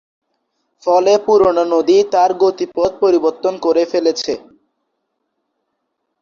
ফলে 0.83 1.13
পুরোনো 1.25 1.63
নদী 1.73 1.97
তার 2.13 2.31
গতি 2.41 2.65
পথ 2.75 2.91
পরিবর্তন 3.03 3.53
করে 3.65 3.83
ফেলেছে। 3.91 4.33